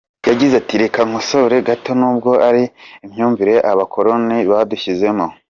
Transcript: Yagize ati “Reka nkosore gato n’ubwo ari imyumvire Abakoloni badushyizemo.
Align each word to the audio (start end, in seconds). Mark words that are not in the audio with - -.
Yagize 0.29 0.53
ati 0.61 0.73
“Reka 0.83 0.99
nkosore 1.07 1.55
gato 1.67 1.91
n’ubwo 1.99 2.31
ari 2.47 2.63
imyumvire 3.05 3.53
Abakoloni 3.71 4.37
badushyizemo. 4.51 5.25